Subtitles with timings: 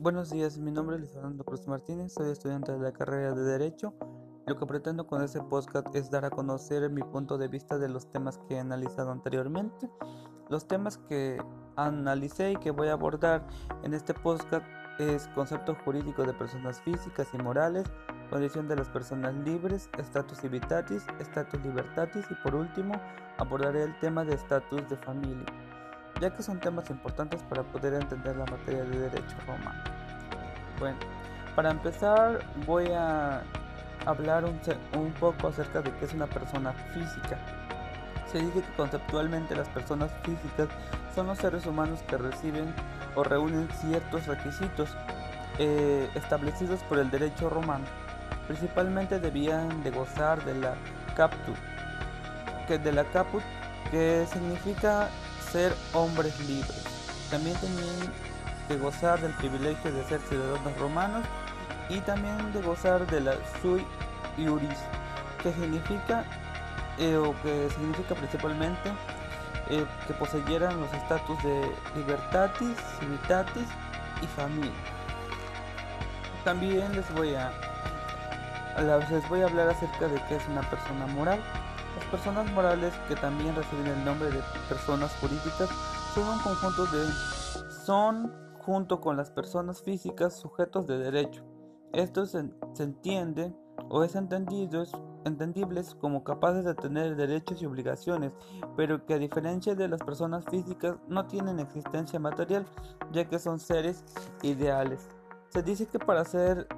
[0.00, 3.42] Buenos días, mi nombre es Luis Fernando Cruz Martínez, soy estudiante de la carrera de
[3.42, 3.94] Derecho.
[4.46, 7.88] Lo que pretendo con este podcast es dar a conocer mi punto de vista de
[7.88, 9.90] los temas que he analizado anteriormente.
[10.50, 11.42] Los temas que
[11.74, 13.44] analicé y que voy a abordar
[13.82, 14.64] en este podcast
[15.00, 17.84] es concepto jurídico de personas físicas y morales,
[18.30, 22.94] condición de las personas libres, status civitatis, status libertatis y por último
[23.38, 25.67] abordaré el tema de estatus de familia
[26.20, 29.82] ya que son temas importantes para poder entender la materia de derecho romano.
[30.78, 30.98] Bueno,
[31.54, 33.42] para empezar voy a
[34.06, 37.38] hablar un, poco acerca de qué es una persona física.
[38.30, 40.68] Se dice que conceptualmente las personas físicas
[41.14, 42.74] son los seres humanos que reciben
[43.14, 44.90] o reúnen ciertos requisitos
[45.58, 47.84] eh, establecidos por el derecho romano.
[48.46, 50.74] Principalmente debían de gozar de la
[51.16, 51.56] caput,
[52.66, 53.42] que de la caput
[53.90, 55.08] que significa
[55.50, 56.84] ser hombres libres.
[57.30, 58.12] También tenían
[58.68, 61.24] que gozar del privilegio de ser ciudadanos romanos
[61.88, 63.84] y también de gozar de la sui
[64.36, 64.78] iuris,
[65.42, 66.24] que significa
[66.98, 68.90] eh, o que significa principalmente
[69.70, 73.68] eh, que poseyeran los estatus de libertatis, civitatis
[74.22, 74.72] y familia.
[76.44, 77.52] También les voy a
[78.82, 81.40] les voy a hablar acerca de qué es una persona moral.
[81.96, 85.68] Las personas morales, que también reciben el nombre de personas jurídicas,
[86.14, 87.06] son un conjunto de
[87.84, 91.42] son junto con las personas físicas sujetos de derecho.
[91.92, 92.44] Esto se,
[92.78, 93.54] entiende
[93.88, 94.84] o es entendido,
[95.24, 98.32] entendibles como capaces de tener derechos y obligaciones,
[98.76, 102.66] pero que a diferencia de las personas físicas no tienen existencia material,
[103.10, 104.04] ya que son seres
[104.42, 105.08] ideales.
[105.48, 106.68] Se dice que para ser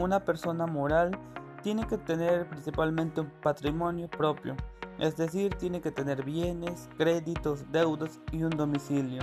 [0.00, 1.18] una persona moral
[1.62, 4.54] tiene que tener principalmente un patrimonio propio,
[4.98, 9.22] es decir, tiene que tener bienes, créditos, deudas y un domicilio.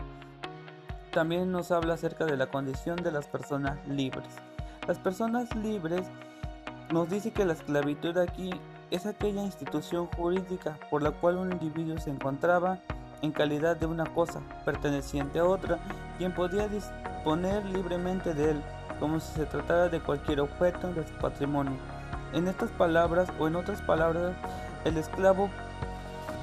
[1.11, 4.35] También nos habla acerca de la condición de las personas libres.
[4.87, 6.07] Las personas libres
[6.91, 8.49] nos dice que la esclavitud aquí
[8.89, 12.79] es aquella institución jurídica por la cual un individuo se encontraba
[13.21, 15.79] en calidad de una cosa perteneciente a otra,
[16.17, 16.67] quien podía
[17.23, 18.61] disponer libremente de él,
[18.99, 21.77] como si se tratara de cualquier objeto de su patrimonio.
[22.33, 24.33] En estas palabras o en otras palabras,
[24.83, 25.49] el esclavo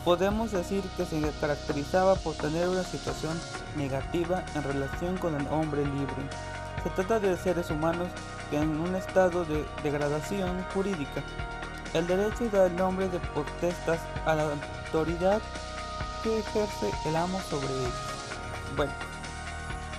[0.07, 3.39] podemos decir que se caracterizaba por tener una situación
[3.77, 6.23] negativa en relación con el hombre libre.
[6.83, 8.09] Se trata de seres humanos
[8.49, 11.23] que en un estado de degradación jurídica.
[11.93, 14.45] El derecho da el nombre de potestas a la
[14.87, 15.43] autoridad
[16.23, 17.93] que ejerce el amo sobre ellos.
[18.77, 18.93] Bueno,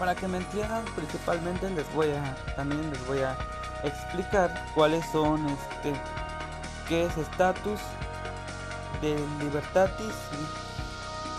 [0.02, 3.38] para que me entiendan principalmente les voy a también les voy a
[3.84, 5.94] explicar cuáles son este
[6.90, 7.80] qué es estatus
[9.00, 10.12] del libertatis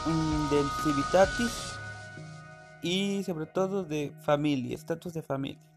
[0.06, 1.72] mm, del civitatis
[2.82, 5.68] y sobre todo de familia estatus de familia.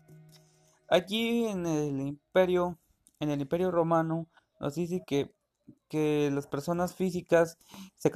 [0.88, 2.78] Aquí en el imperio
[3.20, 4.28] en el imperio romano
[4.60, 5.34] nos dice que
[5.90, 7.58] que las personas físicas
[7.96, 8.12] se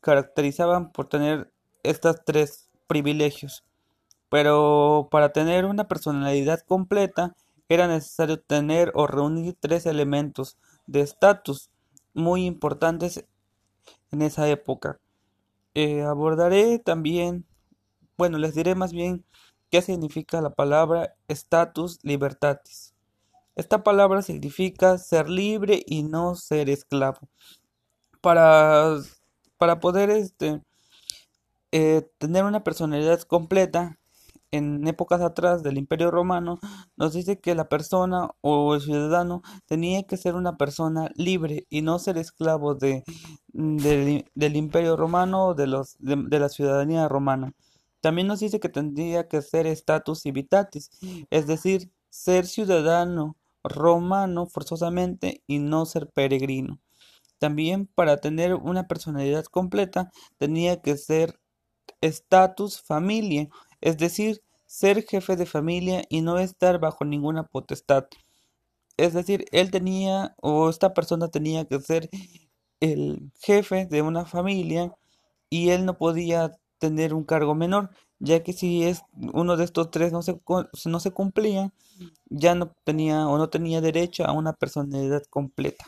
[0.00, 1.52] caracterizaban por tener
[1.82, 3.68] estos tres privilegios
[4.28, 7.36] pero para tener una personalidad completa
[7.68, 10.56] era necesario tener o reunir tres elementos
[10.86, 11.70] de estatus
[12.14, 13.24] muy importantes
[14.10, 14.98] en esa época.
[15.74, 17.46] Eh, abordaré también,
[18.16, 19.24] bueno, les diré más bien
[19.70, 22.94] qué significa la palabra status libertatis.
[23.54, 27.28] Esta palabra significa ser libre y no ser esclavo.
[28.20, 28.96] Para,
[29.58, 30.62] para poder este,
[31.72, 33.98] eh, tener una personalidad completa,
[34.50, 36.58] en épocas atrás del Imperio Romano,
[36.96, 41.82] nos dice que la persona o el ciudadano tenía que ser una persona libre y
[41.82, 43.04] no ser esclavo de,
[43.52, 47.52] del Imperio Romano o de, los, de, la ciudadanía romana.
[48.00, 50.90] También nos dice que tendría que ser status civitatis,
[51.30, 56.80] es decir, ser ciudadano romano forzosamente y no ser peregrino.
[57.38, 61.38] También para tener una personalidad completa tenía que ser
[62.00, 63.48] status familia,
[63.80, 68.06] es decir, ser jefe de familia y no estar bajo ninguna potestad.
[68.96, 72.10] Es decir, él tenía o esta persona tenía que ser
[72.80, 74.94] el jefe de una familia
[75.50, 79.02] y él no podía tener un cargo menor, ya que si es
[79.32, 80.40] uno de estos tres no se,
[80.86, 81.72] no se cumplía,
[82.26, 85.86] ya no tenía o no tenía derecho a una personalidad completa.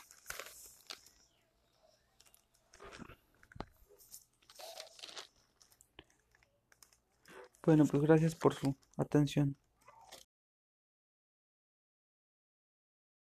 [7.65, 9.57] Bueno, pues gracias por su atención.